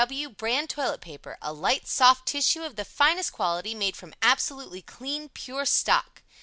P. 0.01 0.03
W. 0.03 0.29
Brand 0.29 0.67
Toilet 0.71 0.99
Paper. 0.99 1.37
A 1.43 1.53
light, 1.53 1.87
soft 1.87 2.25
tissue 2.25 2.63
of 2.63 2.75
the 2.75 2.83
finest 2.83 3.31
quality, 3.33 3.75
made 3.75 3.95
from 3.95 4.15
absolutely 4.23 4.81
clean, 4.81 5.29
pure 5.29 5.63
stock. 5.63 6.23